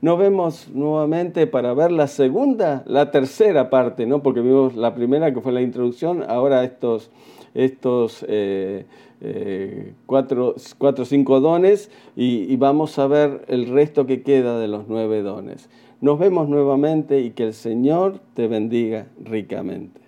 [0.01, 4.21] Nos vemos nuevamente para ver la segunda, la tercera parte, ¿no?
[4.21, 7.09] porque vimos la primera que fue la introducción, ahora estos,
[7.53, 8.85] estos eh,
[9.21, 14.67] eh, cuatro o cinco dones y, y vamos a ver el resto que queda de
[14.67, 15.69] los nueve dones.
[16.01, 20.02] Nos vemos nuevamente y que el Señor te bendiga ricamente.